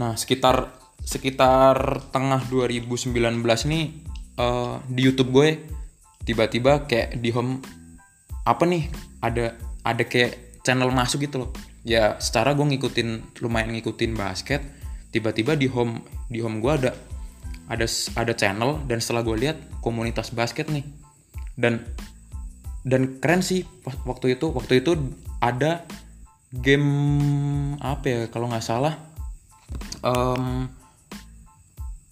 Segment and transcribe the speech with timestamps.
[0.00, 0.72] Nah, sekitar
[1.04, 3.12] sekitar tengah 2019
[3.68, 3.84] nih
[4.40, 5.48] eh, di YouTube gue
[6.24, 7.60] tiba-tiba kayak di home
[8.48, 8.88] apa nih
[9.20, 11.50] ada ada kayak channel masuk gitu loh.
[11.84, 14.64] Ya, secara gue ngikutin lumayan ngikutin basket,
[15.12, 16.00] tiba-tiba di home
[16.32, 16.92] di home gue ada
[17.68, 17.84] ada
[18.16, 20.84] ada channel dan setelah gue lihat komunitas basket nih.
[21.60, 21.84] Dan
[22.88, 23.68] dan keren sih
[24.08, 24.96] waktu itu waktu itu
[25.44, 25.84] ada
[26.48, 26.88] game
[27.84, 29.09] apa ya kalau nggak salah
[30.04, 30.68] em,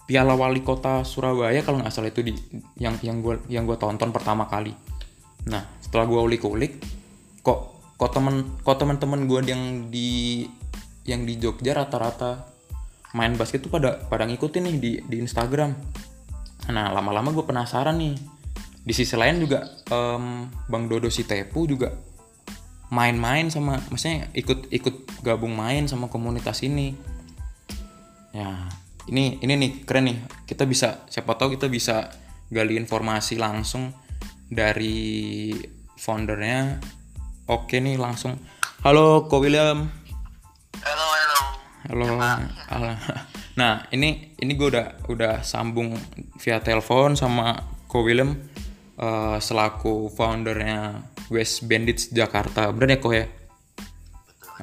[0.09, 2.33] Piala Wali Kota Surabaya kalau nggak salah itu di
[2.81, 4.73] yang yang gue yang gue tonton pertama kali.
[5.53, 6.81] Nah setelah gue ulik-ulik
[7.45, 10.49] kok kok temen kok teman-teman gue yang di
[11.05, 12.49] yang di Jogja rata-rata
[13.13, 15.77] main basket tuh pada pada ngikutin nih di di Instagram.
[16.73, 18.17] Nah lama-lama gue penasaran nih.
[18.89, 21.93] Di sisi lain juga em, Bang Dodo Sitepu juga
[22.89, 26.97] main-main sama maksudnya ikut ikut gabung main sama komunitas ini
[28.33, 28.69] ya
[29.09, 30.19] ini ini nih keren nih.
[30.45, 32.13] Kita bisa siapa tahu kita bisa
[32.53, 33.93] gali informasi langsung
[34.49, 35.53] dari
[35.97, 36.81] foundernya.
[37.49, 38.37] Oke nih langsung.
[38.85, 39.89] Halo Ko William.
[40.79, 41.39] Halo, halo.
[41.89, 42.07] halo
[42.69, 42.93] halo.
[43.59, 45.97] nah ini ini gue udah udah sambung
[46.39, 47.57] via telepon sama
[47.89, 48.37] Ko William
[49.01, 51.01] eh, selaku foundernya
[51.33, 52.69] West Bandits Jakarta.
[52.77, 53.27] Bener ya Ko ya?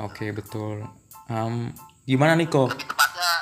[0.05, 0.85] Oke betul.
[1.25, 1.73] Em,
[2.05, 2.69] gimana nih Ko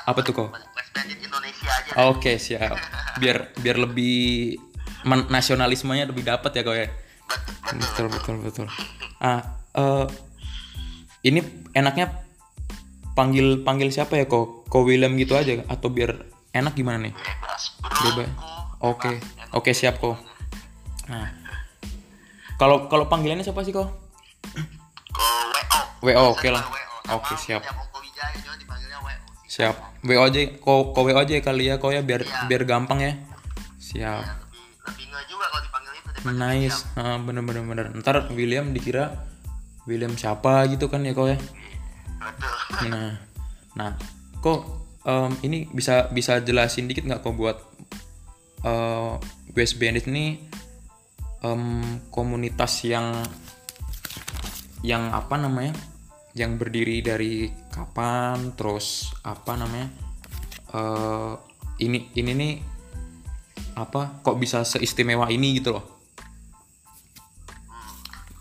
[0.04, 1.90] apa tuh Ko West Bandit Indonesia aja.
[2.12, 2.76] Oke siap.
[3.16, 4.56] Biar biar lebih
[5.08, 6.88] men- nasionalismenya lebih dapat ya kau ya.
[7.72, 8.06] Betul, betul.
[8.12, 8.66] Betul betul.
[9.18, 10.06] Ah eh,
[11.24, 11.40] ini
[11.72, 12.12] enaknya
[13.16, 14.68] panggil panggil siapa ya kok?
[14.68, 16.20] Ko William gitu aja atau biar
[16.52, 17.14] enak gimana nih?
[18.04, 18.28] Bebas.
[18.84, 19.18] Oke
[19.56, 20.20] oke siap kok.
[21.08, 21.32] Nah
[22.60, 23.88] kalau kalau panggilannya siapa sih kok?
[25.16, 25.80] Ko WO.
[26.04, 26.62] WO oke lah.
[26.68, 27.16] WO.
[27.16, 27.64] Oke siap
[29.54, 29.76] siap.
[30.02, 32.50] WO aja ko ko WO aja kali ya kau ya biar Iya.
[32.50, 33.12] biar gampang ya.
[33.78, 34.22] Siap.
[34.26, 37.86] Ya, lebih lebih nge juga kalau dipanggil itu daripada Nice, Ah, bener bener bener.
[37.94, 39.14] Ntar William dikira
[39.84, 41.38] William siapa gitu kan ya kau ya.
[42.18, 42.52] Betul.
[42.90, 43.14] Nah,
[43.74, 43.92] nah,
[44.40, 44.60] kok
[45.04, 47.56] em, ini bisa bisa jelasin dikit nggak kok buat
[48.60, 49.12] eh,
[49.54, 50.42] West Bandit ini
[51.40, 51.62] em,
[52.10, 53.14] komunitas yang
[54.82, 55.72] yang apa namanya?
[56.34, 58.52] Yang berdiri dari kapan?
[58.58, 59.88] Terus apa namanya?
[60.74, 61.32] eh
[61.78, 62.52] ini ini nih
[63.78, 64.18] apa?
[64.20, 65.84] Kok bisa seistimewa ini gitu loh?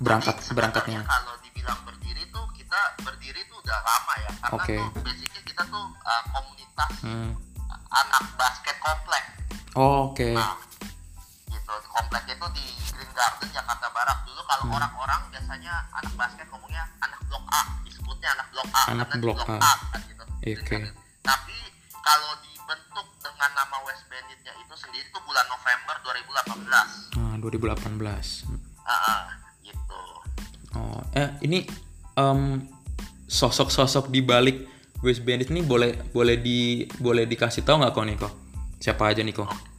[0.01, 0.99] Berangkat Jadi berangkatnya.
[1.05, 4.31] sebenarnya Kalau dibilang berdiri tuh kita berdiri tuh udah lama ya.
[4.35, 4.75] Karena Oke.
[4.75, 7.29] tuh basicnya kita tuh uh, komunitas Hmm.
[7.93, 9.23] anak basket komplek.
[9.77, 10.33] Oh, Oke.
[10.33, 10.57] Nah,
[11.93, 14.17] Kompleknya itu di Green Garden Jakarta Barat.
[14.25, 14.75] Dulu kalau Hmm.
[14.75, 19.21] orang-orang biasanya anak basket ngomongnya anak blok A, disebutnya anak blok A Anak karena di
[19.21, 19.57] blok blok A.
[19.61, 20.23] A, kan gitu.
[20.25, 20.41] Oke.
[20.41, 20.93] Green Garden.
[21.21, 21.57] Tapi
[22.01, 26.89] kalau dibentuk dengan nama West Banditnya itu sendiri tuh bulan November 2018.
[27.13, 28.43] Nah, 2018.
[28.81, 29.21] Ah, ah,
[29.61, 30.01] gitu.
[30.73, 31.63] Oh, eh ini
[32.15, 32.65] em,
[33.25, 34.65] sosok-sosok di balik
[34.99, 36.59] West Bandit ini boleh boleh di
[36.97, 38.29] boleh dikasih tahu nggak kok Niko?
[38.79, 39.45] Siapa aja Niko?
[39.45, 39.72] Pasti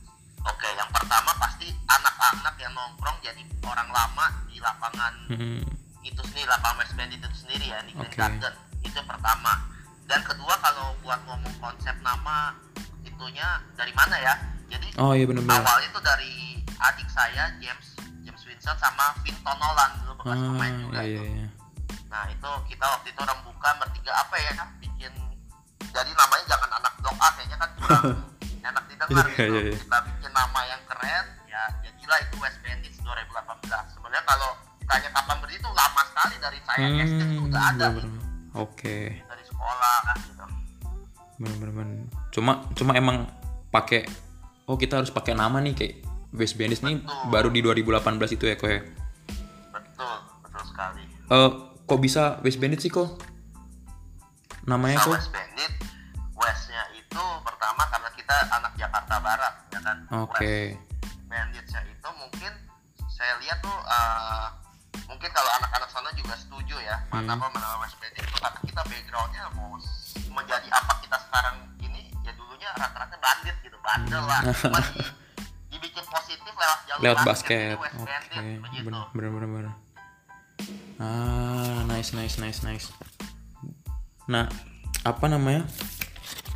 [2.35, 5.63] anak-anak yang nongkrong jadi orang lama di lapangan Hmm,
[6.03, 8.19] itu sendiri lapangan West Bandit itu sendiri ya di Green Oke.
[8.19, 9.53] Garden itu yang pertama
[10.05, 12.53] dan kedua kalau buat ngomong konsep nama
[13.01, 14.35] itunya dari mana ya
[14.67, 15.63] jadi Oh iya benar-benar.
[15.63, 16.33] awalnya itu dari
[16.69, 17.87] adik saya James
[18.21, 21.33] James Winston sama Vinton Nolan dulu bekas Ah, pemain juga iya iya itu.
[21.33, 21.47] iya.
[22.05, 25.13] nah itu kita waktu itu rembukan bertiga apa ya bikin
[25.89, 28.03] jadi namanya jangan anak blok A kayaknya kan kurang
[28.67, 29.77] enak didengar Iya, gitu iya, iya.
[29.79, 29.99] kita
[32.15, 36.87] jadilah itu West Bandits 2018 sebenarnya kalau ditanya kapan berdiri itu lama sekali dari saya
[37.03, 38.23] SD itu Hmm, udah ada bener-bener.
[38.55, 40.45] Oke, dari sekolah kan gitu
[41.35, 41.87] benar-benar.
[42.31, 43.27] Cuma cuma emang
[43.69, 44.07] pakai
[44.65, 45.95] oh kita harus pakai nama nih kayak
[46.31, 47.91] West Bandit nih baru di 2018
[48.33, 48.81] itu ya kok ya.
[49.71, 51.51] betul betul sekali Eh,
[51.83, 53.19] kok bisa West Bandit sih kok?
[54.65, 55.11] Namanya kok?
[55.11, 55.73] West Bandit
[56.33, 60.79] Westnya itu pertama karena kita anak Jakarta Barat ya kan Oke.
[60.79, 62.53] West Banditsnya itu mungkin
[63.09, 64.47] saya lihat tuh eh,
[65.05, 67.25] mungkin kalau anak-anak sana juga setuju ya Hmm.
[67.25, 69.73] kenapa menama West Bandit itu karena kita backgroundnya mau
[70.31, 75.09] menjadi apa kita sekarang ini ya dulunya rata-rata bandit gitu bandel lah cuma di-
[75.73, 77.07] dibikin positif lewat jalur Hmm.
[77.07, 77.81] lewat basket, basket.
[77.81, 78.85] West Bandit begitu
[79.15, 79.73] bener bener bener.
[80.97, 82.87] Ah, nice nice nice nice.
[84.25, 84.47] Nah,
[85.03, 85.67] apa namanya?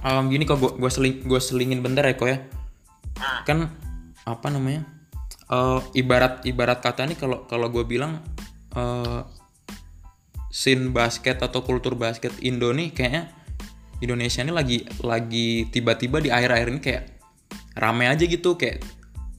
[0.00, 2.38] Em, gini kok gua seling gua selingin bentar ya kok ya.
[3.18, 3.40] Hmm.
[3.42, 3.58] Kan
[4.22, 4.86] apa namanya?
[5.48, 8.20] Eh, ibarat ibarat kata nih kalau kalau gue bilang
[8.76, 9.24] eh
[10.52, 13.32] scene basket atau kultur basket Indo nih kayaknya
[14.04, 17.04] Indonesia ini lagi lagi tiba-tiba di akhir-akhir ini kayak
[17.80, 18.84] rame aja gitu kayak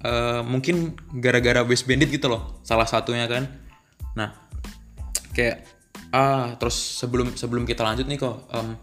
[0.01, 3.45] eh, mungkin gara-gara West Bandit gitu loh salah satunya kan.
[4.17, 4.33] Nah
[5.37, 5.61] kayak
[6.09, 8.73] ah terus sebelum sebelum kita lanjut nih kok em,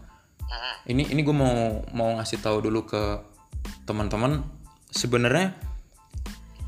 [0.87, 3.19] ini ini gue mau mau ngasih tahu dulu ke
[3.83, 4.47] teman-teman.
[4.87, 5.66] Sebenarnya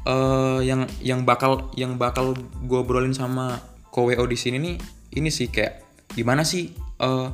[0.10, 2.34] eh yang yang bakal yang bakal
[2.66, 3.62] gue obrolin sama
[3.94, 4.76] KWO di sini nih
[5.22, 5.86] ini sih kayak
[6.18, 7.28] gimana sih eh,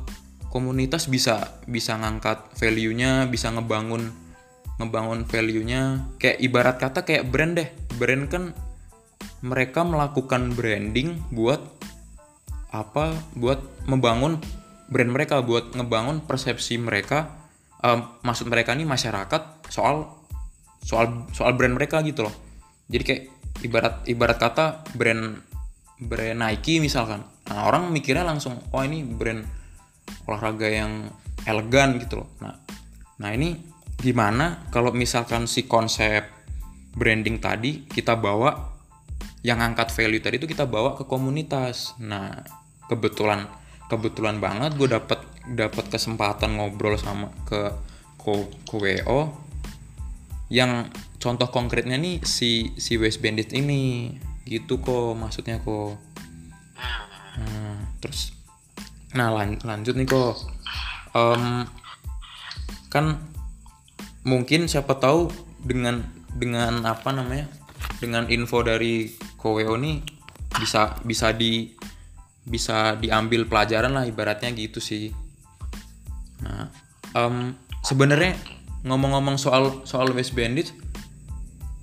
[0.52, 4.26] komunitas bisa bisa ngangkat value-nya bisa ngebangun
[4.76, 6.04] ngebangun value-nya.
[6.20, 7.68] Kayak ibarat kata kayak brand deh.
[7.96, 8.44] Brand kan
[9.40, 11.60] mereka melakukan branding buat
[12.72, 13.16] apa?
[13.36, 14.40] Buat membangun
[14.86, 17.34] brand mereka buat ngebangun persepsi mereka
[17.82, 20.14] em, maksud mereka nih masyarakat soal
[20.78, 22.34] soal soal brand mereka gitu loh
[22.86, 23.22] jadi kayak
[23.64, 25.42] ibarat ibarat kata brand
[26.00, 29.42] brand Nike misalkan nah orang mikirnya langsung oh ini brand
[30.26, 31.08] olahraga yang
[31.46, 32.58] elegan gitu loh nah
[33.16, 33.56] nah ini
[33.96, 36.28] gimana kalau misalkan si konsep
[36.96, 38.76] branding tadi kita bawa
[39.46, 41.94] yang angkat value tadi itu kita bawa ke komunitas.
[42.02, 42.34] Nah,
[42.90, 43.46] kebetulan
[43.86, 47.70] kebetulan banget gue dapat dapat kesempatan ngobrol sama ke
[48.18, 48.98] ke
[50.50, 50.90] yang
[51.26, 54.14] contoh konkretnya nih si si West Bandit ini
[54.46, 55.98] gitu kok maksudnya kok.
[57.42, 58.30] Nah, terus
[59.10, 60.38] nah lan- lanjut nih kok.
[61.18, 61.66] Em,
[62.86, 63.18] kan
[64.22, 65.34] mungkin siapa tahu
[65.66, 67.50] dengan dengan apa namanya
[67.98, 70.04] dengan info dari KWO nih
[70.62, 71.74] bisa bisa di
[72.46, 75.10] bisa diambil pelajaran lah ibaratnya gitu sih
[76.44, 76.68] nah
[77.16, 78.36] em, sebenarnya
[78.86, 80.70] ngomong-ngomong soal soal West Bandit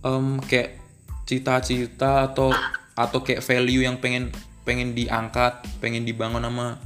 [0.03, 0.79] em, kayak
[1.23, 2.51] cita-cita atau
[2.93, 4.29] atau kayak value yang pengen
[4.63, 6.79] pengen diangkat pengen dibangun sama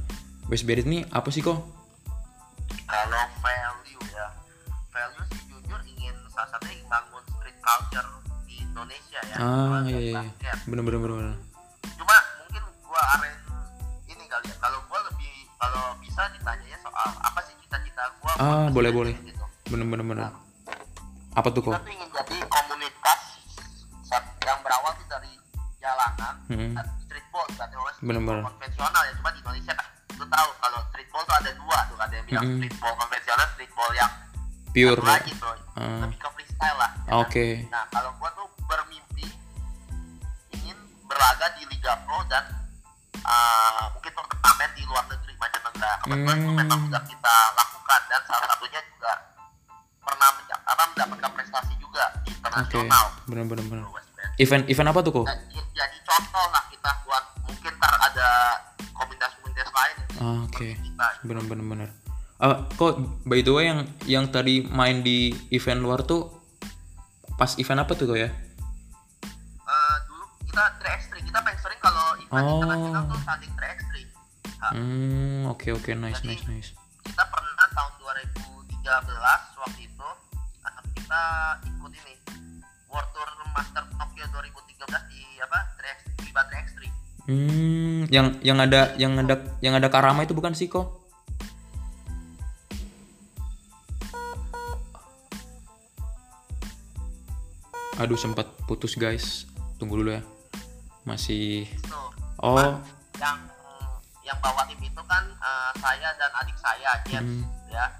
[0.48, 1.58] West Bandit nih apa sih kok
[2.88, 4.26] kalau value ya
[4.90, 8.08] value sih jujur ingin salah satunya bangun street culture
[8.48, 10.56] di Indonesia ya ah iya iya basket.
[10.66, 11.34] bener bener bener bener.
[12.00, 13.34] cuma mungkin gua aren
[14.08, 18.66] ini kali ya kalau gua lebih kalau bisa ditanyanya soal apa sih cita-cita gua ah
[18.72, 19.44] boleh boleh gitu.
[19.68, 20.30] bener bener bener
[21.36, 22.36] apa tuh kita kok tuh ingin jadi
[26.48, 26.72] Hmm.
[27.02, 28.40] streetball kan ya, Bener-bener.
[28.42, 32.14] konvensional ya cuma di Indonesia kan lu tahu kalau streetball tuh ada dua tuh ada
[32.14, 32.56] yang bilang Hmm.
[32.56, 34.10] streetball konvensional streetball yang
[34.68, 36.00] pure lagi tuh Ah.
[36.02, 37.20] lebih ke freestyle lah ya kan?
[37.20, 39.26] oke Nah, kalau gua tuh bermimpi
[40.50, 42.44] ingin berlaga di Liga Pro dan
[43.20, 45.96] uh, mungkin turnamen di luar negeri mancanegara.
[46.00, 46.58] Kebetulan itu Hmm.
[46.58, 49.12] memang sudah kita lakukan dan salah satunya juga
[50.00, 50.28] pernah
[50.64, 53.04] apa, mendapatkan prestasi juga internasional.
[53.28, 54.07] West Band.
[54.38, 58.28] Event event apa tuh kok i- jadi contoh lah kita buat mungkin ntar ada
[58.92, 60.68] komunitas-komunitas lain yang Ah, oke.
[61.22, 61.88] Bener bener
[62.38, 62.94] Ah, kok
[63.24, 65.18] by the way yang yang tadi main di
[65.50, 66.30] event luar tuh
[67.34, 68.30] pas event apa tuh kok ya?
[69.60, 72.58] Uh, dulu kita 3x3 kita paling sering kalau event Oh.
[72.58, 73.94] internasional tuh tanding 3x3
[74.58, 75.90] Nah, hmm oke oke.
[75.92, 76.70] Nice Jadi- nice nice.
[77.04, 78.82] kita pernah tahun 2013
[79.56, 80.08] waktu itu
[80.60, 81.22] uh, kita
[81.64, 82.12] ikut ini
[82.88, 86.80] World Tour Master Tokyo 2013 di apa 3x FIBA 3x3
[87.28, 91.08] hmm yang yang ada yang ada yang ada Karama itu bukan sih kok
[97.98, 99.44] aduh sempat putus guys.
[99.76, 100.22] Tunggu dulu ya.
[101.02, 102.00] Masih itu.
[102.38, 102.54] Oh.
[103.18, 103.38] Yang
[104.22, 107.72] yang bawa tim itu kan uh, saya dan adik saya James Hmm.
[107.72, 107.90] ya.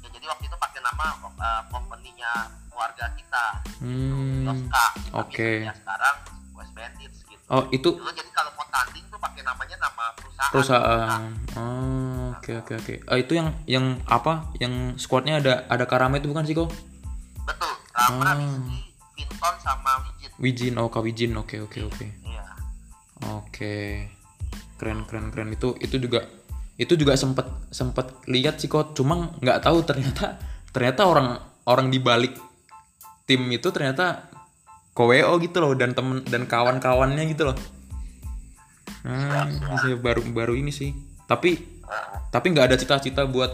[0.00, 1.06] ya jadi waktu itu pakai nama
[1.36, 3.44] uh, company-nya keluarga kita
[3.80, 5.50] hmm Yoska Tapi oke.
[5.64, 6.16] ya sekarang
[6.52, 7.40] West Bandits gitu.
[7.48, 10.52] Oh itu dulu jadi kalau mau tanding tuh pakai namanya nama perusahaan.
[10.52, 11.22] Perusahaan.
[11.56, 12.94] Oh oke oke oke.
[13.08, 14.52] Ah, itu yang yang apa?
[14.60, 16.68] Yang squadnya ada ada Karama itu bukan sih kok
[17.48, 17.72] betul.
[17.96, 18.34] Rama Ah.
[18.36, 18.78] Rizky
[19.16, 20.30] Vinton sama Wijin.
[20.36, 21.32] Wijin oh Kak Wijin.
[21.40, 22.06] Oke oke oke.
[22.28, 22.44] Iya.
[23.40, 24.04] Oke,
[24.76, 25.48] keren keren keren.
[25.56, 26.28] Itu itu juga
[26.76, 30.36] itu juga sempet sempet lihat sih kok, cuma nggak tahu ternyata
[30.76, 32.36] ternyata orang orang di balik
[33.26, 34.30] tim itu ternyata
[34.96, 37.56] KWO gitu loh dan temen dan kawan-kawannya gitu loh.
[39.06, 40.94] Ini sih baru baru ini sih.
[41.28, 41.58] Tapi
[42.32, 43.52] tapi nggak ada cita-cita buat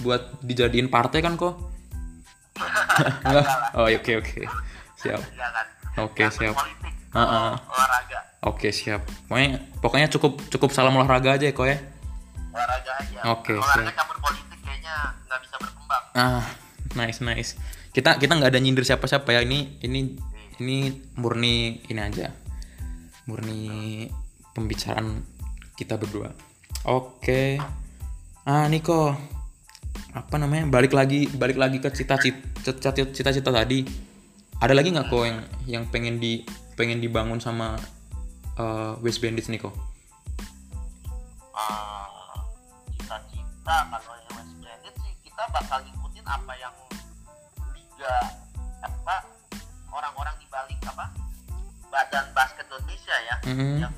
[0.00, 1.54] buat dijadiin partai kan kok?
[3.24, 3.46] Nggak.
[3.78, 4.40] oh oke oke
[5.00, 5.20] siap.
[5.32, 5.66] jangan
[6.00, 6.52] Oke siap.
[6.56, 7.52] politik Heeh.
[7.68, 9.06] olahraga Oke siap.
[9.28, 11.78] Pokoknya pokoknya cukup cukup salam olahraga aja ya kok ya.
[12.52, 13.96] olahraga aja Oke, olahraga siap.
[13.96, 14.94] campur politik kayaknya
[15.28, 16.44] nggak bisa berkembang Ah
[16.98, 17.56] nice nice.
[17.92, 20.16] Kita kita nggak ada nyindir siapa-siapa ya ini ini
[20.60, 20.76] ini
[21.20, 22.32] murni ini aja.
[23.28, 24.08] Murni
[24.56, 25.20] pembicaraan
[25.76, 26.32] kita berdua.
[26.88, 27.60] Oke.
[28.48, 29.14] Ah Niko
[30.12, 33.80] apa namanya balik lagi balik lagi ke cita-cita cita-cita tadi
[34.60, 36.44] ada lagi nggak kok yang yang pengen di
[36.76, 37.80] pengen dibangun sama
[38.60, 39.72] uh, West Bandits nih kok
[41.52, 42.08] Ah,
[42.96, 46.74] cita-cita kalau yang West Bandit sih kita bakal ngikutin apa yang
[48.02, 48.18] liga
[48.82, 49.16] apa
[49.94, 51.06] orang-orang di balik apa
[51.86, 53.78] badan basket Indonesia ya Mhm.
[53.78, 53.94] yang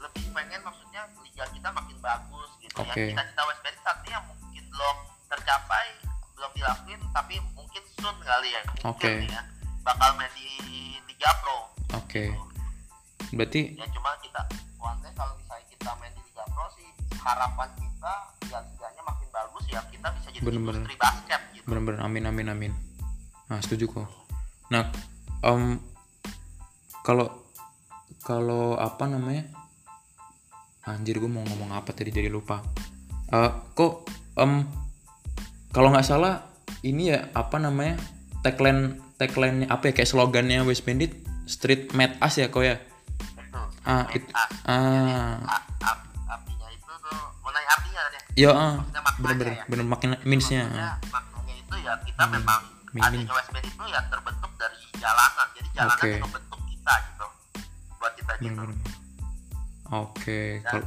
[0.00, 3.04] lebih pengen maksudnya liga kita makin bagus gitu Oke.
[3.04, 4.96] ya cita-cita West Bandit saat ini yang mungkin belum
[5.28, 5.86] tercapai
[6.32, 9.42] belum dilakuin tapi mungkin soon kali ya mungkin nih ya
[9.84, 10.48] bakal main di
[11.04, 11.58] Liga Pro.
[12.00, 12.32] Oke.
[13.28, 14.40] Berarti ya cuma kita
[14.80, 16.88] one day kalau misalnya kita main di Liga Pro sih
[17.20, 18.14] harapan kita
[18.48, 20.80] ya liganya makin bagus ya kita bisa jadi Bener-bener.
[20.80, 21.64] industri basket gitu.
[21.68, 22.00] Bener-bener.
[22.00, 22.72] Amin amin amin
[23.50, 24.08] nah setuju kok
[24.72, 24.88] nah
[25.44, 25.78] em,
[27.04, 27.44] kalau
[28.24, 29.44] kalau apa namanya?
[30.88, 32.64] Anjir gue mau ngomong apa tadi jadi lupa.
[33.28, 34.08] Eh, kok
[34.40, 34.64] em,
[35.68, 36.48] kalau nggak salah
[36.80, 38.00] ini ya apa namanya?
[38.40, 40.00] Tagline tagline apa ya?
[40.00, 41.12] Kayak slogannya West Bandit
[41.44, 42.80] Street Made Us ya kok ya?
[43.36, 43.66] Betul.
[43.84, 44.08] Ah
[44.64, 45.44] ah.
[45.44, 45.68] A-
[46.32, 48.22] artinya itu tuh mengenai artinya kan ya?
[48.34, 49.64] Ya ah, maknanya bener-bener ya?
[49.68, 50.96] bener makin Maksudnya, ah.
[51.12, 52.73] maknanya itu ya kita memang Minim.
[52.96, 55.46] Adanya West Band itu ya terbentuk dari jalanan.
[55.52, 56.08] Jadi jalanan Oke.
[56.08, 57.26] yang membentuk kita gitu.
[57.96, 58.62] Buat kita gitu.
[59.86, 60.86] Oke kalau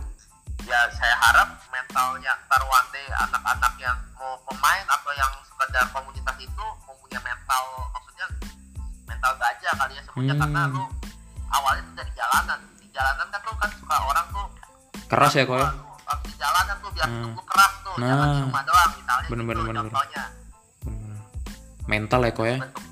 [0.66, 6.36] ya saya harap mentalnya ntar one day anak-anak yang mau pemain atau yang sekedar komunitas
[6.38, 8.28] itu mempunyai mental maksudnya
[9.06, 10.42] mental gajah kali ya sebutnya Hmm.
[10.44, 10.84] karena lu
[11.50, 12.60] awalnya tuh dari jalanan.
[12.76, 14.46] Di jalanan kan tuh kan suka orang tuh
[15.08, 15.86] keras ya kok ya "Wah, lu
[16.26, 17.24] di jalanan tuh biar Hmm.
[17.32, 17.96] lu keras tuh.
[17.98, 18.44] Jangan di Nah.
[18.44, 18.92] rumah doang.
[18.98, 20.24] Misalnya Bener, gitu bener, contohnya.
[21.88, 22.58] Mental ya kok ya?
[22.62, 22.86] Bentuk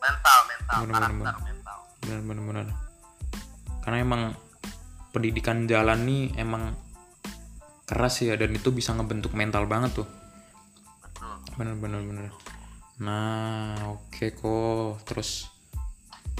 [0.00, 0.78] mental mental.
[0.80, 1.34] Bener, bener, karakter bener.
[1.42, 1.76] mental.
[2.02, 2.66] Bener-bener bener.
[3.82, 4.22] karena emang
[5.10, 6.70] pendidikan jalan nih emang
[7.82, 10.08] keras ya dan itu bisa ngebentuk mental banget tuh.
[11.02, 11.34] Betul.
[11.58, 12.24] Bener-bener bener
[13.02, 15.50] nah oke kok terus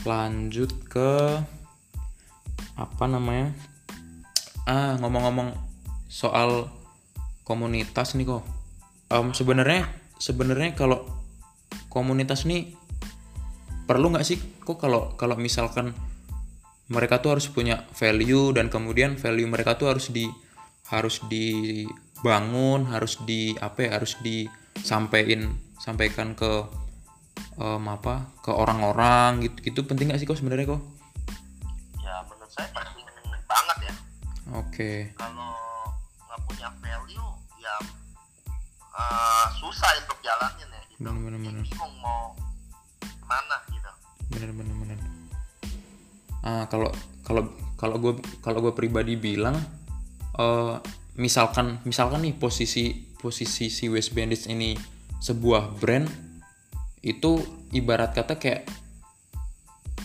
[0.07, 1.43] lanjut ke
[2.79, 3.51] apa namanya?
[4.63, 5.59] Ah ngomong-ngomong
[6.07, 6.71] soal
[7.43, 8.47] komunitas nih kok
[9.13, 9.85] Em, sebenarnya
[10.17, 11.05] sebenarnya kalau
[11.93, 12.73] komunitas nih
[13.85, 15.93] perlu nggak sih kok kalau kalau misalkan
[16.89, 20.25] mereka tuh harus punya value dan kemudian value mereka tuh harus di
[20.89, 26.65] harus dibangun harus di apa ya harus disampaikan sampaikan ke
[27.59, 29.59] em, apa ke orang-orang gitu.
[29.73, 30.83] Gitu penting nggak sih kok sebenarnya kok?
[32.01, 33.05] Ya menurut saya penting
[33.49, 33.95] banget ya.
[34.57, 34.93] Oke.
[35.19, 35.53] Kalau
[36.29, 37.31] nggak punya value
[37.61, 37.75] ya
[38.93, 41.01] eh, susah untuk jalanin ya gitu.
[41.05, 41.65] Bener, bener, bener.
[41.65, 42.37] bingung mau
[43.01, 43.91] ke mana gitu.
[44.33, 44.99] Bener bener bener.
[46.43, 46.91] Ah kalau
[47.23, 47.43] kalau
[47.79, 49.57] kalau gue kalau gue pribadi bilang
[50.39, 50.77] eh
[51.17, 54.75] misalkan misalkan nih posisi posisi si West Bandits ini
[55.23, 56.09] sebuah brand
[57.05, 57.39] itu
[57.71, 58.67] ibarat kata kayak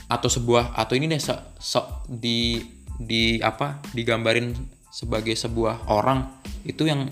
[0.08, 2.62] atau sebuah atau ini deh se- se- di
[2.98, 4.56] di apa digambarin
[4.90, 6.26] sebagai sebuah orang
[6.66, 7.12] itu yang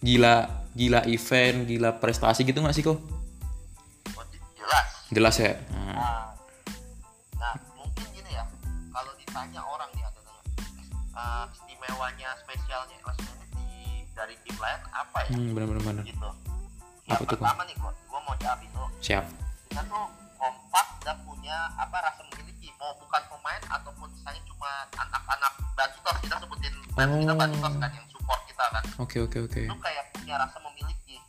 [0.00, 3.00] gila gila event gila prestasi gitu nggak sih kok
[4.12, 4.86] Oh, jelas.
[5.08, 5.52] Jelas ya?
[5.72, 6.26] Nah, nah,
[7.36, 8.44] nah mungkin gini ya.
[8.90, 10.20] Kalau ditanya orang nih ada
[11.14, 12.96] uh, istimewanya spesialnya
[13.56, 13.64] di
[14.12, 15.30] dari tim lain apa ya?
[15.32, 16.04] Hmm, bener bener.
[16.04, 16.28] Gitu.
[17.06, 17.38] Apa tuh, Kok?
[17.38, 18.82] pertama nih kok gue mau jawab itu.
[19.00, 19.24] Siap.
[19.70, 20.04] Kita tuh
[20.36, 22.68] kompak dan punya apa rasa memiliki.
[22.76, 27.38] Mau bukan pemain ataupun misalnya cuma anak-anak bantos kita sebutin band kita Oh.
[27.38, 28.82] bantos kan yang support kita kan.
[28.98, 29.62] Oke oke oke.
[29.64, 29.95] itu kayak
[30.26, 31.22] punya rasa memiliki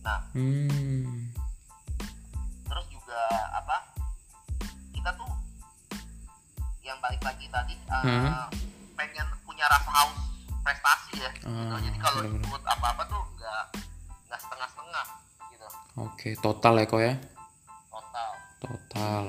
[0.00, 1.32] nah Hmm.
[2.62, 3.16] terus juga
[3.50, 3.76] apa
[4.92, 5.32] kita tuh
[6.82, 8.44] yang balik lagi tadi uh, Hmm.
[8.92, 10.20] pengen punya rasa haus
[10.60, 11.48] prestasi ya gitu.
[11.48, 13.64] Ah, jadi kalau ikut apa-apa tuh nggak
[14.28, 15.06] nggak setengah-setengah
[15.50, 15.66] gitu
[15.98, 17.14] Oke total ya kok ya.
[17.88, 19.24] total Total.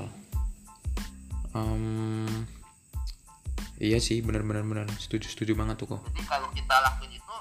[1.53, 2.43] Em,
[3.77, 6.01] iya sih bener-bener bener setuju setuju banget tuh kok.
[6.12, 7.36] jadi kalau kita lakuin itu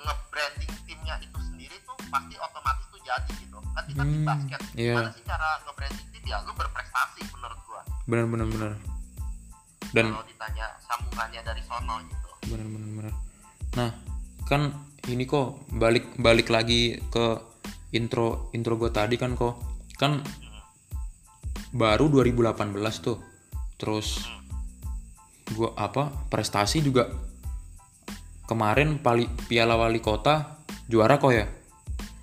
[0.00, 3.58] nge-branding timnya itu sendiri tuh pasti otomatis tuh jadi gitu.
[3.76, 4.60] Kan kita di Hmm, basket.
[4.74, 4.94] Iya.
[4.96, 6.22] gimana sih cara nge-branding tim?
[6.24, 7.82] Ya lu berprestasi menurut gua.
[8.08, 8.72] Bener bener bener.
[9.90, 12.28] Dan kalau ditanya sambungannya dari sono gitu.
[12.54, 13.14] Bener bener bener.
[13.76, 13.90] Nah
[14.46, 14.62] kan
[15.08, 17.26] ini kok balik balik lagi ke
[17.90, 19.58] intro intro gue tadi kan kok.
[19.98, 20.22] Kan
[21.74, 23.18] baru 2018 tuh.
[23.80, 24.22] Terus
[25.50, 27.10] gua apa prestasi juga
[28.50, 30.58] kemarin pali, piala wali kota
[30.90, 31.46] juara kok ya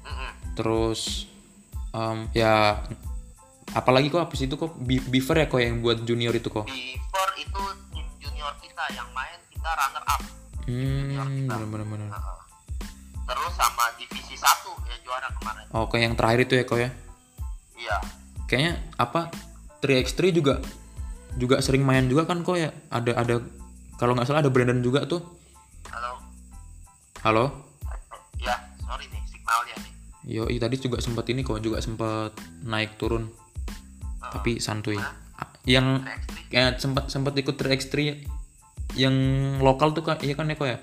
[0.03, 0.31] Mm-mm.
[0.59, 1.31] terus
[1.95, 2.83] em, ya
[3.71, 7.31] apalagi kok habis itu kok Be- Beaver ya kok yang buat junior itu kok before
[7.39, 7.63] itu
[7.95, 10.21] tim junior kita yang main kita runner up
[10.67, 12.37] hmm bener bener bener Heeh.
[13.23, 16.89] terus sama divisi satu ya juara kemarin Oke yang terakhir itu ya kok ya.
[17.75, 17.97] iya
[18.47, 19.27] Kayaknya apa
[19.83, 20.63] 3x3 juga
[21.35, 22.71] juga sering main juga kan kok ya.
[22.87, 23.35] Ada ada
[23.99, 25.19] kalau nggak salah ada Brandon juga tuh.
[25.89, 26.11] Halo
[27.19, 27.45] Halo.
[28.37, 29.93] ya sorry nih signalnya nih
[30.27, 33.31] Yo, tadi juga sempat ini kok juga sempat naik turun.
[34.19, 34.99] Tapi santuy.
[34.99, 35.15] A-
[35.63, 37.95] Yang 3x3 kayak sempat sempat ikut 3x3
[38.95, 39.15] yang
[39.57, 40.79] lokal tuh kak iya kan kok ya?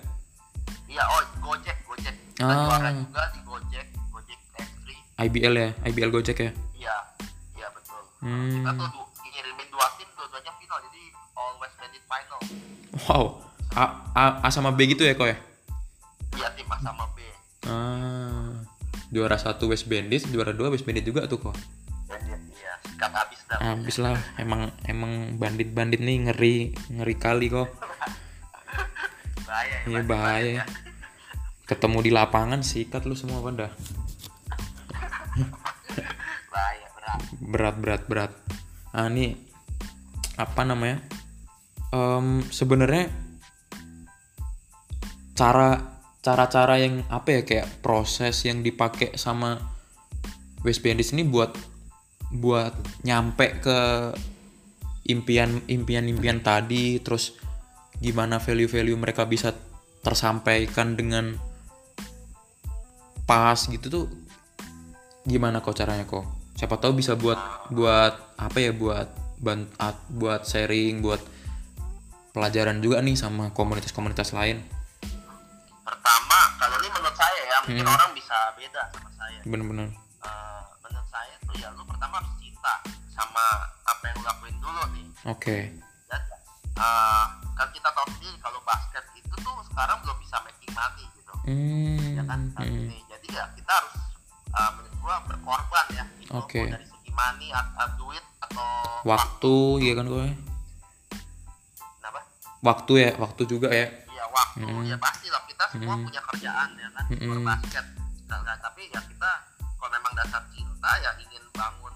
[0.86, 2.68] iya oh gojek gojek kita Ah.
[2.70, 4.88] juara juga di gojek gojek 3x3
[5.22, 6.50] IBL ya, IBL Gojek ya.
[6.74, 6.96] iya
[7.54, 8.48] iya betul Hmm.
[8.54, 11.02] kita tuh du- ngirimin dua tim dua-duanya final jadi
[11.58, 12.40] west bandit final
[13.04, 13.24] Wow.
[13.74, 15.36] A, A, A sama B gitu ya kok ya?
[16.34, 17.18] iya tim A sama B
[17.64, 18.60] Ah,
[19.08, 21.56] juara satu West Bandit, juara dua West Bandit juga tuh kok.
[22.04, 26.56] bandit iya sikat habis dah Habis lah, emang emang bandit-bandit nih ngeri
[26.92, 27.72] ngeri kali kok.
[29.42, 30.52] bahaya ya Iya bahaya.
[30.60, 30.64] ya.
[31.64, 33.72] Ketemu di lapangan sikat lu semua pada.
[36.52, 38.32] bahaya berat Berat berat berat.
[38.90, 39.34] Ah ini
[40.36, 41.00] apa namanya?
[41.88, 43.08] Em, sebenarnya
[45.34, 49.60] cara cara-cara yang apa ya kayak proses yang dipakai sama
[50.64, 51.52] West Bandits ini buat
[52.32, 52.72] buat
[53.04, 53.78] nyampe ke
[55.04, 57.36] impian impian impian tadi terus
[58.00, 59.52] gimana value-value mereka bisa
[60.00, 61.36] tersampaikan dengan
[63.28, 64.06] pas gitu tuh
[65.28, 66.24] gimana kok caranya kok
[66.56, 67.36] siapa tahu bisa buat
[67.72, 69.08] buat apa ya buat
[70.08, 71.20] buat sharing buat
[72.32, 74.60] pelajaran juga nih sama komunitas-komunitas lain
[77.64, 77.96] mungkin Hmm.
[77.96, 79.40] orang bisa beda sama saya.
[79.48, 79.88] Bener-bener.
[80.24, 82.74] Eh, menurut saya tuh ya lu pertama harus cinta
[83.08, 83.44] sama
[83.88, 85.06] apa yang lu lakuin dulu nih.
[85.32, 85.56] Oke.
[86.08, 86.20] Dan
[86.76, 87.24] eh,
[87.56, 91.32] kan kita tahu sendiri kalau basket itu tuh sekarang belum bisa making money gitu.
[91.48, 92.40] Hmm, ya kan?
[92.52, 92.80] Saat hmm.
[92.84, 92.98] ini.
[93.08, 93.94] Jadi ya kita harus
[94.52, 96.04] eh, menurut gua berkorban ya.
[96.20, 96.60] Gitu Oke.
[96.60, 98.68] Mau dari segi money atau duit atau
[99.04, 100.26] waktu iya kan gue
[102.00, 102.20] kenapa?
[102.60, 103.88] Waktu ya waktu juga ya
[104.34, 104.82] waktu Hmm.
[104.84, 106.04] ya pasti lah kita semua Hmm.
[106.04, 107.48] punya kerjaan ya kan luar Hmm.
[107.48, 107.86] basket
[108.24, 109.30] Nah, nah, tapi ya kita
[109.76, 111.92] kalau memang dasar cinta ya ingin bangun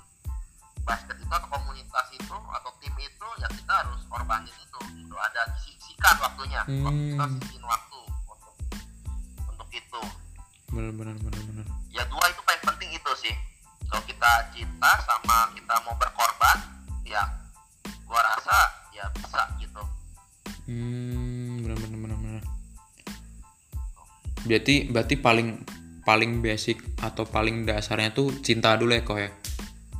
[0.84, 5.40] basket itu atau komunitas itu atau tim itu ya kita harus korbanin itu gitu ada
[5.52, 6.84] disisikan waktunya Hmm.
[6.84, 8.54] waktu kita sisihin waktu untuk
[9.48, 10.02] untuk itu
[10.68, 13.34] bener-bener bener-bener ya dua itu paling penting itu sih
[13.84, 16.58] kalau kita cinta sama kita mau berkorban
[17.02, 17.24] ya
[18.04, 18.56] gua rasa
[18.90, 19.82] ya bisa gitu
[20.68, 21.07] hmm
[24.48, 25.48] berarti berarti paling
[26.02, 29.28] paling basic atau paling dasarnya tuh cinta dulu ya kok ya?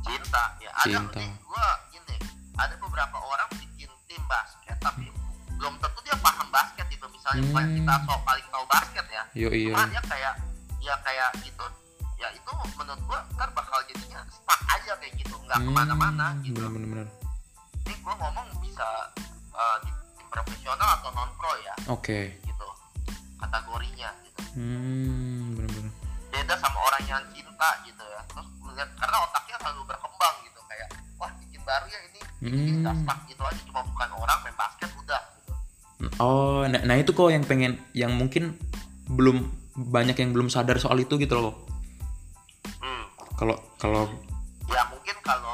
[0.01, 0.71] Cinta ya.
[0.75, 1.19] Ada Cinta.
[1.19, 2.15] nih gua gini
[2.55, 5.05] ada beberapa orang bikin tim basket tapi
[5.53, 7.77] belum tentu dia paham basket itu misalnya Hmm.
[7.77, 9.23] kita so paling tahu basket ya.
[9.37, 10.33] Yo iya cuma dia kayak
[10.79, 11.65] ya kayak gitu
[12.17, 15.35] ya itu menurut gua kan bakal jadinya stuck aja kayak gitu.
[15.39, 16.57] Nggak ke mana-mana Hmm, gitu.
[16.57, 17.07] bener-bener bener.
[17.85, 18.87] ini gua ngomong bisa
[19.51, 21.73] eh, di tim profesional atau non pro ya.
[21.87, 22.39] Oke.
[22.39, 22.67] Gitu
[23.37, 24.09] kategorinya
[24.59, 25.91] hmm bener-bener
[26.29, 30.87] beda sama orang yang cinta gitu ya terus melihat karena otaknya selalu berkembang gitu kayak
[31.15, 33.03] wah bikin baru ya ini ini Hmm.
[33.03, 35.53] stuck gitu aja cuma bukan orang main basket udah gitu
[36.19, 38.55] Oh, nah, nah itu kok yang pengen, yang mungkin
[39.07, 39.43] belum
[39.75, 41.55] banyak yang belum sadar soal itu gitu loh.
[42.79, 43.03] hmm.
[43.35, 44.07] Kalau kalau
[44.67, 45.48] ya mungkin kalau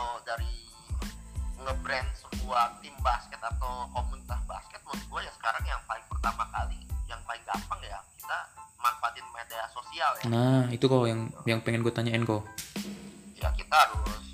[10.30, 12.42] nah itu kok yang yang pengen gue tanyain kok.
[13.38, 14.26] ya kita harus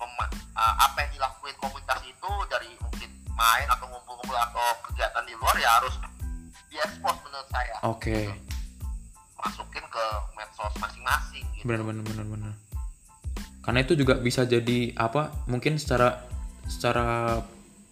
[0.00, 5.34] mema- eh, apa yang dilakuin komunitas itu dari mungkin main atau ngumpul-ngumpul atau kegiatan di
[5.36, 5.94] luar ya harus
[6.70, 8.30] diekspos menurut saya Oke,
[9.40, 10.04] masukin ke
[10.36, 12.52] medsos masing-masing gitu bener bener bener bener.
[13.60, 15.44] Karena itu juga bisa jadi apa?
[15.44, 16.24] Mungkin secara
[16.64, 17.40] secara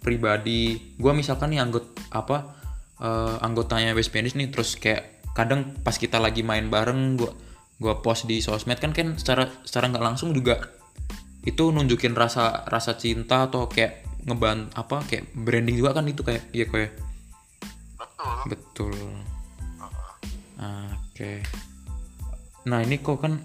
[0.01, 1.85] pribadi, gue misalkan nih anggot
[2.15, 2.57] apa
[3.03, 7.31] eh, anggotanya West Bandits nih, terus kayak kadang pas kita lagi main bareng, gue
[7.79, 10.59] gua post di sosmed kan kan secara secara nggak langsung juga
[11.47, 16.51] itu nunjukin rasa rasa cinta atau kayak ngeban apa kayak branding juga kan itu kayak
[16.51, 16.99] iya kayak
[17.95, 18.51] betul.
[18.51, 18.95] Betul.
[20.59, 21.47] Oke.
[22.67, 23.39] Nah ini kok kan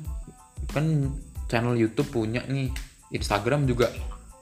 [0.74, 1.14] kan
[1.46, 2.74] channel YouTube punya nih
[3.14, 3.94] Instagram juga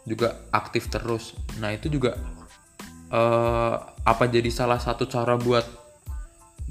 [0.08, 1.36] juga aktif terus.
[1.60, 2.16] Nah itu juga
[3.12, 3.76] eh
[4.08, 5.68] apa jadi salah satu cara buat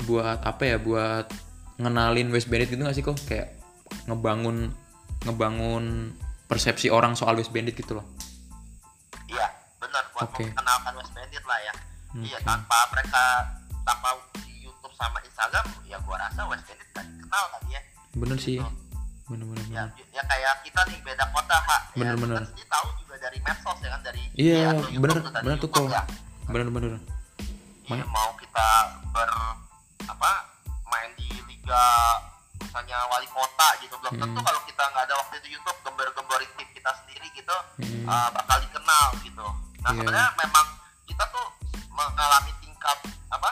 [0.05, 1.27] buat apa ya buat
[1.81, 3.57] ngenalin West Bandit gitu gak sih kok kayak
[4.05, 4.71] ngebangun
[5.25, 6.13] ngebangun
[6.45, 8.07] persepsi orang soal West Bandit gitu loh.
[9.31, 9.47] Iya
[9.81, 10.45] benar buat Oke.
[10.49, 11.73] mengenalkan West Bandit lah ya.
[12.21, 12.47] Iya Oke.
[12.47, 13.25] tanpa mereka
[13.87, 14.09] tanpa
[14.45, 17.81] di YouTube sama Instagram ya gua rasa West Bandit gak dikenal kali ya.
[18.17, 18.59] Bener sih.
[19.31, 20.11] Bener bener ya, bener.
[20.11, 22.43] ya kayak kita nih beda kota hak ya, Bener, bener.
[22.67, 25.87] tahu juga dari medsos ya kan dari iya ya, atau YouTube bener tuh, bener kok
[25.87, 26.03] ya.
[26.51, 26.93] bener bener.
[27.87, 28.67] Iya, mau kita
[29.15, 29.31] ber
[30.03, 30.31] apa
[30.87, 31.87] main di liga
[32.59, 34.47] misalnya wali kota gitu belum tentu Hmm.
[34.47, 38.05] kalau kita nggak ada waktu di YouTube gembar-gemborin tim kita sendiri gitu Hmm.
[38.05, 39.47] uh, bakal dikenal gitu.
[39.79, 39.99] Nah Iya.
[39.99, 40.67] sebenarnya memang
[41.05, 41.47] kita tuh
[41.91, 43.51] mengalami tingkat apa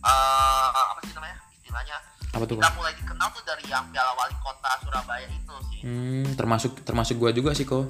[0.00, 1.96] uh, apa sih namanya istilahnya
[2.28, 5.80] apa tuh kita mulai dikenal tuh dari yang piala wali kota Surabaya itu sih.
[5.82, 7.86] hmm, termasuk termasuk gua juga sih kok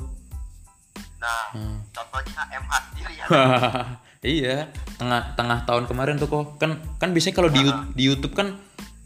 [1.18, 1.82] Nah Hmm.
[1.90, 3.26] contohnya MH sendiri ya.
[4.22, 7.62] iya tengah tengah tahun kemarin tuh kok kan kan biasanya kalau di
[7.94, 8.58] di YouTube kan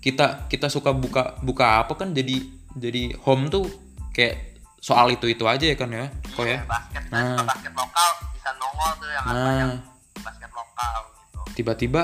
[0.02, 2.42] kita kita suka buka buka apa kan jadi
[2.74, 3.68] jadi home tuh
[4.16, 7.38] kayak soal itu itu aja ya kan ya kok ya Iya, basket Nah.
[7.38, 7.44] nah.
[7.46, 9.90] basket lokal bisa nongol tuh yang apa yang nah
[10.22, 11.40] basket lokal gitu.
[11.58, 12.02] tiba-tiba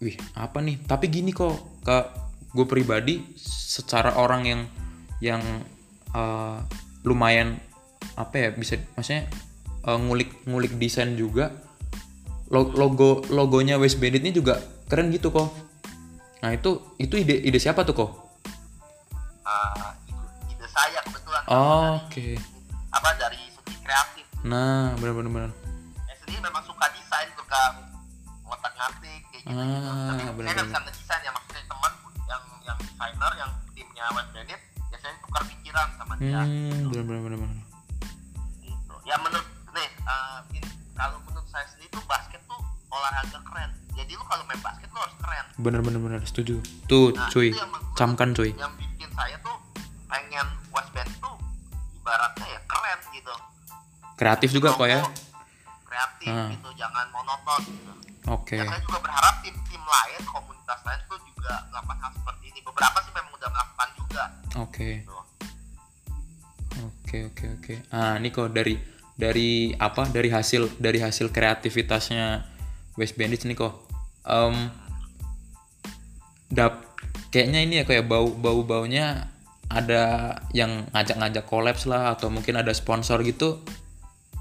[0.00, 1.98] wih apa nih tapi gini kok ke
[2.54, 4.60] gue pribadi secara orang yang
[5.18, 5.42] yang
[6.14, 6.56] eh,
[7.02, 7.58] lumayan
[8.14, 9.26] apa ya bisa maksudnya
[9.84, 11.50] eh, ngulik ngulik desain juga
[12.62, 15.50] logo logonya West Bandit ini juga keren gitu kok.
[16.44, 18.10] Nah itu itu ide ide siapa tuh kok?
[19.42, 21.42] Uh, ide, ide saya kebetulan.
[21.50, 22.26] Oh, oke.
[22.94, 24.24] apa dari segi kreatif.
[24.46, 25.50] Nah bener
[26.06, 27.60] saya sendiri memang suka desain suka
[28.46, 30.30] ngotak ngatik kayak gitu, Ah, gitu.
[30.38, 31.92] tapi saya bisa ngedesain ya maksudnya teman
[32.30, 34.60] yang yang desainer yang timnya West Bandit
[34.94, 36.40] biasanya tukar pikiran sama dia.
[36.44, 37.38] Hmm bener bener
[38.62, 38.94] gitu.
[39.04, 43.70] ya menurut nih uh, ini, kalau menurut saya sendiri tuh basket tuh olahraga keren.
[43.92, 45.44] Jadi lu kalau main basket lu harus keren.
[45.56, 46.20] Bener bener bener.
[46.22, 46.58] Setuju.
[46.84, 47.50] Tuh Nah, cuy.
[47.50, 48.50] yang camkan cuy.
[48.52, 49.54] yang bikin saya tuh
[50.06, 51.34] pengen West Bandit tuh
[51.96, 53.34] ibaratnya ya keren gitu.
[54.14, 55.00] Kreatif juga kok ya?
[55.84, 56.50] kreatif Ah.
[56.50, 56.68] gitu.
[56.74, 57.92] Jangan monoton gitu.
[58.26, 58.56] oke.
[58.56, 62.60] Dan saya juga berharap tim-tim lain komunitas lain tuh juga melakukan hal seperti ini.
[62.60, 64.22] Beberapa sih memang udah melakukan juga.
[64.56, 64.88] Oke.
[65.00, 65.14] Gitu.
[66.76, 67.74] Oke oke oke.
[67.90, 68.74] Ah ini kok dari
[69.14, 72.42] dari apa dari hasil dari hasil kreativitasnya
[72.98, 73.86] West Bandits nih kok.
[74.26, 74.70] Em,
[76.50, 76.98] dap
[77.30, 79.30] kayaknya ini ya kayak bau bau baunya
[79.70, 83.62] ada yang ngajak-ngajak kolaps lah atau mungkin ada sponsor gitu.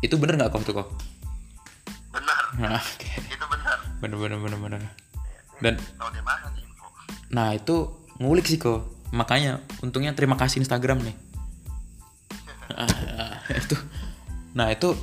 [0.02, 0.90] Itu bener nggak kok tuh kok?
[2.14, 3.10] benar Nah, oke.
[3.18, 4.82] itu benar bener bener bener bener.
[5.62, 5.76] Dan
[7.34, 7.90] nah itu
[8.22, 8.90] ngulik sih kok.
[9.14, 11.18] Makanya untungnya terima kasih Instagram nih.
[12.74, 13.78] Ah, itu
[14.54, 14.94] nah itu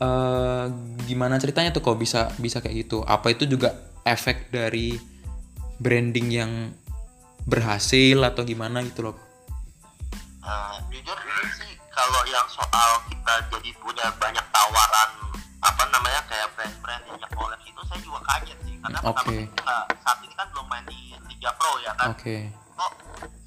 [0.00, 0.64] eh
[1.04, 3.04] gimana ceritanya tuh kok bisa bisa kayak gitu?
[3.04, 3.76] Apa itu juga
[4.08, 4.96] efek dari
[5.76, 6.52] branding yang
[7.44, 9.16] berhasil atau gimana gitu loh?
[10.40, 15.10] Eh, jujur ini sih kalau yang soal kita jadi punya banyak tawaran
[15.60, 18.76] apa namanya kayak brand-brand yang collab itu saya juga kaget sih.
[18.80, 19.52] Karena pertama Oke.
[19.52, 22.16] kita saat ini kan belum main di Liga Pro ya kan?
[22.16, 22.48] Oke.
[22.72, 22.92] Kok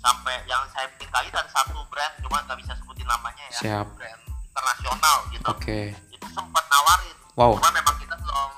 [0.05, 3.57] sampai yang saya bikin kali ada satu brand cuma nggak bisa sebutin namanya ya.
[3.57, 3.87] Siap.
[3.97, 4.22] brand
[4.53, 5.45] internasional gitu.
[5.49, 5.79] Oke.
[6.13, 7.17] Itu sempat nawarin.
[7.33, 7.57] Wow.
[7.57, 8.49] cuma memang kita belum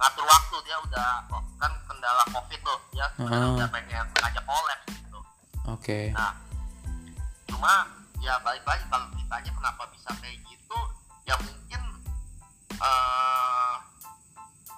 [0.00, 3.56] ngatur waktu dia udah oh, kan kendala covid tuh ya sebenarnya Ah.
[3.60, 5.18] udah pengen ngajak collab gitu.
[5.68, 6.00] Oke.
[6.16, 6.32] Nah
[7.44, 7.72] cuma
[8.24, 10.78] ya balik lagi kalau ditanya kenapa bisa kayak gitu
[11.28, 11.80] ya mungkin
[12.72, 13.74] eh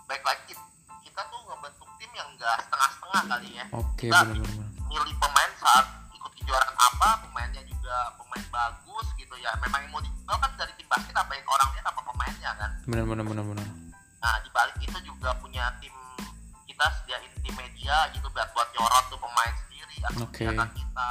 [0.04, 0.52] baik lagi
[1.06, 3.64] kita tuh ngebentuk tim yang enggak setengah-setengah kali ya.
[3.70, 5.86] Oke Kita bener bener milih pemain saat
[6.38, 9.52] kejuaraan apa pemainnya juga pemain bagus gitu ya.
[9.62, 12.70] Memang yang mau dijual kan dari tim basket apa yang orang lihat apa pemainnya kan?
[12.86, 13.68] Bener bener bener bener
[14.18, 15.94] nah di balik itu juga punya tim
[16.66, 21.10] kita sediain tim media gitu buat buat nyorot tuh pemain sendiri atau kegiatan kita.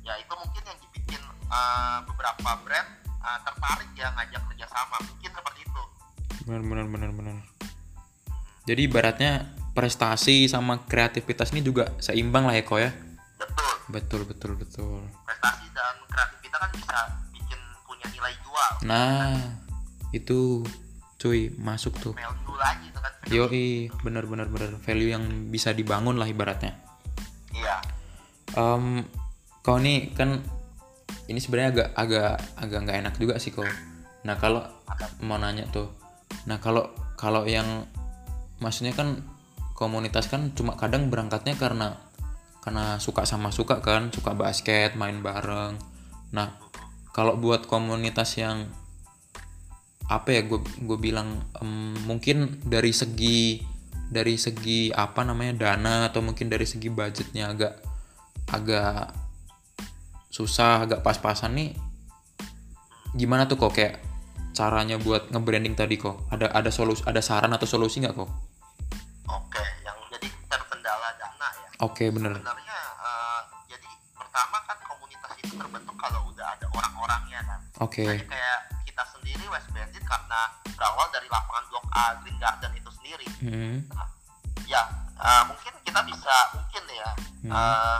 [0.00, 1.20] Ya itu mungkin yang dibikin
[1.52, 4.96] eh, beberapa brand eh, tertarik ya ngajak kerjasama.
[5.04, 5.82] Mungkin seperti itu.
[6.48, 7.36] Bener bener bener bener
[8.66, 9.46] jadi ibaratnya
[9.78, 12.90] prestasi sama kreativitas ini juga seimbang lah ya kok ya?
[13.38, 15.02] Betul betul betul betul.
[15.22, 16.98] Prestasi dan kreatif kita kan bisa
[17.30, 18.70] bikin punya nilai jual.
[18.86, 19.36] Nah
[20.10, 20.66] itu
[21.16, 22.14] cuy masuk tuh.
[22.14, 23.12] Value lagi itu kan.
[23.30, 23.66] Yoi
[24.02, 24.70] bener bener bener.
[24.82, 26.74] Value yang bisa dibangun lah ibaratnya.
[27.54, 27.76] Iya.
[28.56, 29.06] Em,
[29.62, 30.42] kau nih kan
[31.26, 33.66] ini sebenarnya agak agak agak nggak enak juga sih kau.
[34.26, 34.62] Nah kalau
[35.22, 35.90] mau nanya tuh.
[36.46, 37.86] Nah kalau kalau yang
[38.62, 39.22] maksudnya kan
[39.76, 42.00] komunitas kan cuma kadang berangkatnya karena
[42.66, 45.78] karena suka sama suka kan suka basket main bareng.
[46.34, 46.58] Nah
[47.14, 48.66] kalau buat komunitas yang
[50.10, 53.62] apa ya gue gue bilang em, mungkin dari segi
[54.10, 57.74] dari segi apa namanya dana atau mungkin dari segi budgetnya agak
[58.50, 59.14] agak
[60.34, 61.70] susah agak pas-pasan nih
[63.14, 63.78] gimana tuh kok?
[63.78, 64.02] Kayak
[64.58, 66.26] caranya buat nge-branding tadi kok?
[66.34, 68.30] Ada ada solusi ada saran atau solusi nggak kok?
[69.30, 69.62] Oke.
[69.62, 69.75] terkendala
[71.78, 72.32] Oke, bener.
[72.34, 78.02] sebenarnya eh, jadi pertama kan komunitas itu terbentuk kalau udah ada orang-orangnya kan Oke.
[78.02, 82.90] Jadi kayak kita sendiri West Bandit karena berawal dari lapangan Blok A Green Garden itu
[82.92, 83.76] sendiri Hmm.
[84.64, 84.82] ya
[85.14, 87.10] eh, mungkin kita bisa mungkin ya
[87.42, 87.52] Hmm.
[87.52, 87.98] eh,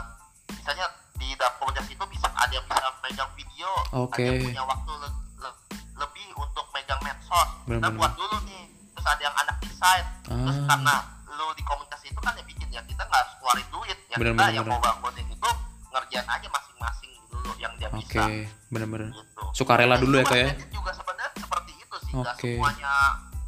[0.51, 0.85] misalnya
[1.15, 4.19] di dalam komunitas itu bisa ada yang bisa megang video Oke.
[4.19, 5.59] ada yang punya waktu le- le-
[5.95, 7.93] lebih untuk megang medsos kita Bener-bener.
[7.95, 10.65] buat dulu nih terus ada yang anak desain terus Ah.
[10.67, 10.95] karena
[11.29, 12.43] lu di komunitas itu kan ya
[12.77, 14.73] ya kita nggak harus keluarin duit ya Bener, kita bener, yang bener.
[14.73, 15.49] mau bangunin itu
[15.89, 18.23] ngerjain aja masing-masing dulu yang dia Oke, bisa
[18.69, 19.09] bener-bener.
[19.11, 20.49] gitu Sukarela dulu ya kak ya.
[20.69, 22.51] Juga sebenarnya seperti itu sih Oke.
[22.53, 22.93] semuanya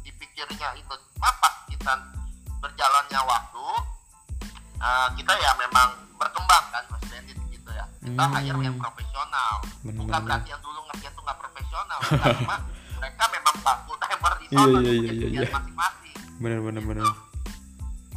[0.00, 1.92] dipikirnya itu apa kita
[2.58, 3.64] berjalannya waktu
[4.76, 8.34] eh, kita ya memang berkembang kan Mas Bandit gitu ya kita Hmm.
[8.34, 12.56] hire yang profesional Bener, bukan bener, berarti yang dulu ngerjain tuh nggak profesional cuma
[12.98, 13.54] mereka memang
[13.86, 15.48] full timer di sana Iya, iya, iya, kerjaan iya.
[15.52, 17.04] masing-masing Bener, bener, bener.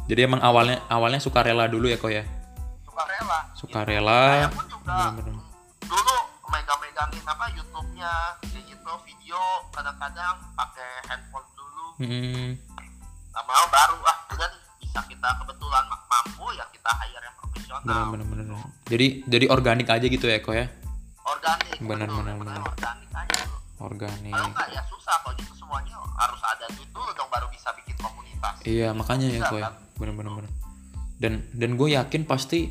[0.04, 2.24] Jadi emang awalnya awalnya sukarela dulu ya kok ya.
[2.84, 4.20] sukarela Sukarela.
[4.30, 5.34] saya pun juga Bener-bener.
[5.82, 9.40] dulu megang-megangin apa YouTube-nya kayak gitu video
[9.70, 12.54] kadang-kadang pakai handphone dulu Hmm.
[13.30, 18.06] lama baru ah nih, bisa kita kebetulan ma- mampu ya kita hire yang profesional Bener,
[18.14, 18.62] bener, bener.
[18.84, 20.66] Jadi jadi organik aja gitu ya kok ya.
[21.24, 22.60] organik Bener, bener, sebenarnya bener.
[22.62, 23.42] organik aja.
[23.76, 24.30] Organik.
[24.30, 27.96] kalau enggak ya susah kalau gitu semuanya harus ada duit dulu dong baru bisa bikin
[27.96, 29.64] komunitas Iya makanya ya Bisa, kok ya.
[29.64, 29.74] kan?
[29.96, 30.50] Bener, bener, bener.
[31.14, 32.68] Dan dan gue yakin pasti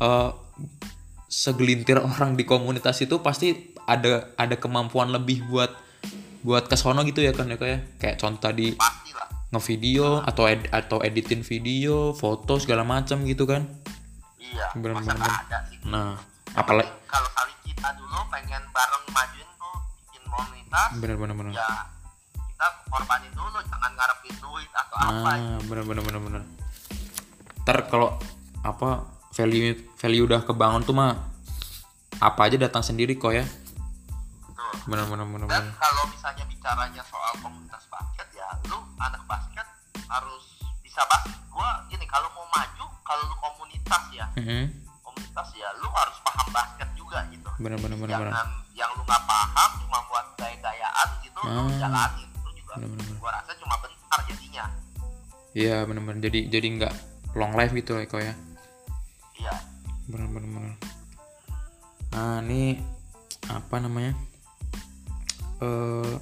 [0.00, 0.30] eh
[1.26, 5.68] segelintir orang di komunitas itu pasti ada ada kemampuan lebih buat
[6.40, 7.78] buat kesono gitu ya kan ya kok ya.
[7.98, 8.72] Kayak contoh tadi
[9.50, 13.62] ngevideo atau ed- atau editin video, foto segala macam gitu kan.
[14.36, 16.18] iya Bener, bener, ada sih Nah,
[16.52, 21.52] apalagi kalau saling kita dulu pengen bareng majuin tuh bikin komunitas bener bener bener.
[21.54, 21.70] ya
[22.64, 26.42] kita korbanin dulu jangan ngarepin duit atau apa Ah, bener bener bener bener.
[27.60, 28.16] Ntar kalau
[28.64, 31.12] apa value value udah kebangun tuh mah
[32.16, 33.44] apa aja datang sendiri kok ya.
[33.44, 35.76] gitu Bener bener bener dan bener.
[35.76, 39.66] kalau misalnya bicaranya soal komunitas basket ya lu anak basket
[40.02, 40.44] harus
[40.80, 44.72] bisa basket gua gini kalau mau maju kalau lu komunitas ya Mhm.
[45.02, 48.32] komunitas ya lu harus paham basket juga gitu Bener bener bener bener.
[48.32, 51.68] jangan yang lu nggak paham cuma buat gaya-gayaan gitu Ah.
[51.76, 52.33] jalanin lu juga
[52.74, 53.18] Bener, bener, bener.
[53.22, 54.64] gua rasa cuma bentar jadinya
[55.54, 56.20] Iya bener bener.
[56.26, 56.94] Jadi jadi nggak
[57.38, 58.34] long life gitu kok ya.
[59.38, 59.54] iya
[60.10, 60.74] Bener bener bener.
[62.14, 62.78] Nah ini
[63.46, 64.12] apa namanya?
[65.62, 66.14] Eh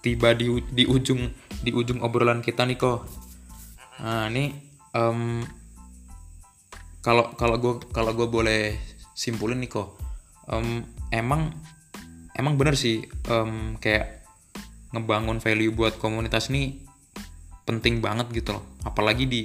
[0.00, 1.28] tiba di di ujung
[1.60, 3.04] di ujung obrolan kita nih kok.
[4.00, 4.56] Nah ini
[4.96, 5.44] em,
[7.04, 8.80] kalau kalau gue kalau gue boleh
[9.12, 10.00] simpulin nih kok,
[10.48, 11.52] em, emang
[12.32, 14.19] emang bener sih em, kayak
[14.90, 16.78] ngebangun value buat komunitas nih
[17.66, 18.64] penting banget gitu loh.
[18.82, 19.42] Apalagi di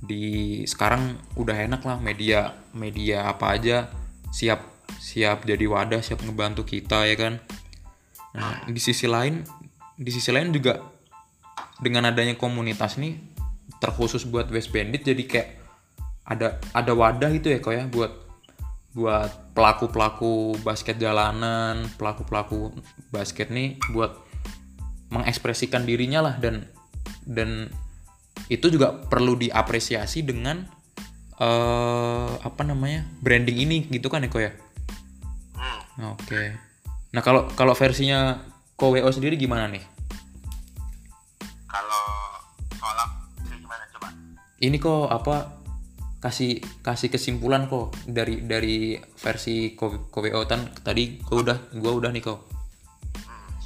[0.00, 0.24] di
[0.64, 3.92] sekarang udah enak lah media media apa aja
[4.32, 4.64] siap
[4.96, 7.36] siap jadi wadah siap ngebantu kita ya kan.
[8.32, 9.44] Nah di sisi lain
[10.00, 10.80] di sisi lain juga
[11.80, 13.20] dengan adanya komunitas nih
[13.80, 15.48] terkhusus buat West Bandit jadi kayak
[16.24, 18.12] ada ada wadah gitu ya kok ya buat
[18.90, 22.58] buat pelaku pelaku basket jalanan pelaku pelaku
[23.08, 24.29] basket nih buat
[25.10, 26.66] mengekspresikan dirinya lah dan
[27.26, 27.70] dan
[28.50, 30.66] itu juga perlu diapresiasi dengan
[31.40, 34.52] eh apa namanya branding ini gitu kan kok ya?
[35.56, 36.14] Hmm.
[36.16, 36.42] oke.
[37.14, 38.42] Nah kalau kalau versinya
[38.74, 39.84] KWO sendiri gimana nih?
[41.70, 42.06] Kalau
[42.76, 42.98] soal
[43.46, 44.08] gimana coba?
[44.60, 45.60] Ini kok apa
[46.20, 52.22] kasih kasih kesimpulan kok dari dari versi KWO tan tadi gua udah gua udah nih
[52.24, 52.49] kok.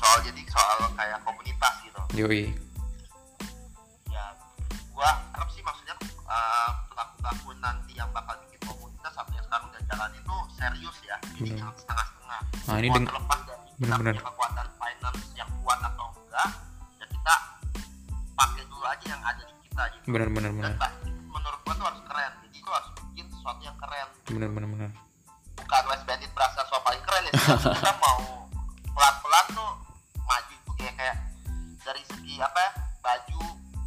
[0.04, 2.00] Soal jadi soal kayak komunitas gitu.
[2.20, 2.42] Yoi.
[4.12, 4.24] Ya
[4.92, 9.82] gua harap sih maksudnya eh, pelaku-pelaku nanti yang bakal bikin komunitas sampai yang sekarang udah
[9.88, 11.16] jalan itu serius ya.
[11.32, 11.56] Jadi Bener.
[11.58, 12.40] jangan setengah-setengah.
[12.64, 14.14] Nah, ini deng- terlepas dari kita Bener-bener.
[14.14, 16.48] punya kekuatan finance yang kuat atau enggak
[16.94, 17.34] ya kita
[18.34, 20.04] pakai dulu aja yang ada di kita gitu.
[20.12, 20.72] Bener bener dan bener.
[20.76, 22.32] basket menurut gua tuh harus keren.
[22.44, 24.08] Jadi gua harus bikin sesuatu yang keren.
[24.28, 24.90] Bener bener bener.
[25.54, 28.20] Bukan West Bandit berasa so paling keren ya kita mau
[28.94, 29.70] pelan-pelan tuh
[30.84, 31.16] tuh kayak
[31.80, 32.70] dari segi apa ya
[33.00, 33.40] baju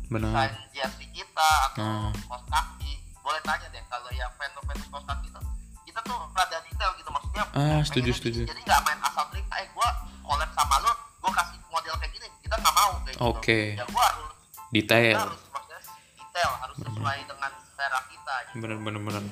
[0.08, 2.12] bener desain jersey kita atau Hmm.
[2.26, 5.42] kaos kaki boleh tanya deh kalau yang fans-fans kaos kaki itu
[5.86, 8.42] kita tuh rada detail gitu maksudnya Ah, setuju, setuju.
[8.44, 9.90] jadi nggak main asal terima eh gua
[10.22, 13.60] collab sama lo gua kasih model kayak gini kita nggak mau kayak gitu Oke.
[13.76, 15.80] ya gua harus kita detail harus maksudnya
[16.16, 18.56] detail harus sesuai dengan selera kita gitu.
[18.58, 19.24] bener bener bener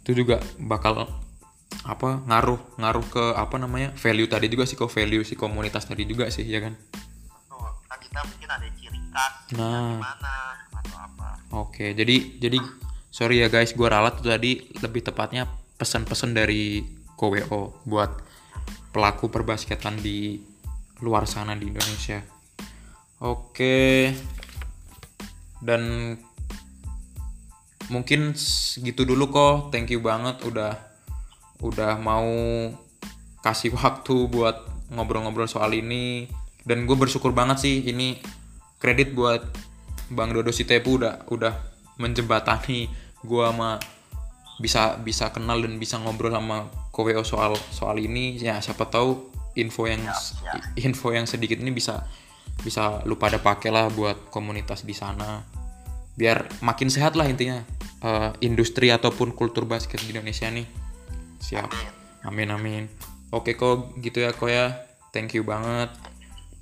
[0.00, 1.04] itu juga bakal
[1.88, 6.04] apa ngaruh ngaruh ke apa namanya value tadi juga sih kok value si komunitas tadi
[6.04, 6.76] juga sih ya kan?
[6.76, 7.64] Betul.
[7.88, 9.96] kan kita mungkin ada ciri khas Nah.
[9.96, 10.34] gimana
[10.76, 11.28] atau apa.
[11.56, 12.60] Oke, jadi jadi
[13.08, 15.48] sorry ya guys gue ralat tuh tadi lebih tepatnya
[15.80, 16.84] pesan-pesan dari
[17.16, 18.20] KWO buat
[18.92, 20.44] pelaku perbasketan di
[21.00, 22.20] luar sana di Indonesia.
[23.24, 24.12] Oke.
[25.58, 26.14] Dan
[27.88, 29.56] mungkin segitu dulu kok.
[29.72, 30.87] Thank you banget udah
[31.62, 32.28] udah mau
[33.42, 36.28] kasih waktu buat ngobrol-ngobrol soal ini.
[36.62, 38.20] Dan gue bersyukur banget sih ini
[38.76, 39.40] kredit buat
[40.12, 41.54] Bang Dodo Sitepu udah udah
[41.96, 42.88] menjembatani
[43.24, 43.80] gue sama
[44.58, 48.36] bisa bisa kenal dan bisa ngobrol sama KWO soal soal ini.
[48.36, 50.02] Ya siapa tahu info yang
[50.86, 52.04] info yang sedikit ini bisa
[52.58, 55.46] bisa lu pada pakai lah buat komunitas di sana.
[56.18, 57.62] Biar makin sehat lah intinya
[58.02, 60.87] uh, industri ataupun kultur basket di Indonesia nih
[61.38, 61.70] siap.
[62.26, 62.84] Amin amin.
[63.30, 64.86] Oke kok gitu ya kok ya.
[65.14, 65.90] Thank you banget.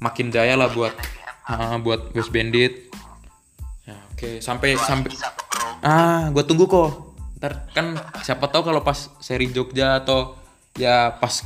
[0.01, 0.93] Makin jaya lah buat
[1.51, 2.91] uh, buat West Bandit
[3.87, 5.15] ya oke sampai sampai
[5.87, 10.35] ah gue tunggu kok ntar kan siapa tahu kalau pas seri Jogja atau
[10.75, 11.45] ya pas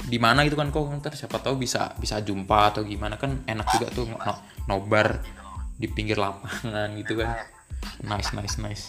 [0.00, 3.14] di mana gitu kan kok ntar siapa tahu bisa bisa jumpa atau gimana.
[3.20, 4.18] Kan enak juga tuh no,
[4.66, 5.22] nobar
[5.80, 7.46] di pinggir lapangan gitu kan.
[8.04, 8.84] Nice nice nice.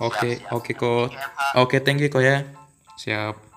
[0.00, 1.10] Oke okay, oke okay, kok oke
[1.58, 2.46] okay, thank you kok ya
[2.96, 3.51] siap